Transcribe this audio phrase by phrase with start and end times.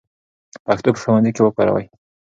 [0.65, 1.85] پښتو په ښوونځي کې وکاروئ.